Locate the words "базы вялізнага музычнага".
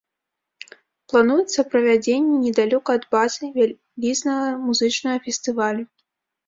3.17-5.17